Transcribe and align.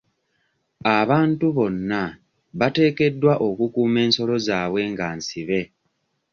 Abantu 0.99 1.45
bonna 1.57 2.01
bateekeddwa 2.59 3.33
okukuuma 3.47 3.97
ensolo 4.05 4.35
zaabwe 4.47 4.81
nga 4.91 5.07
nsibe. 5.17 5.61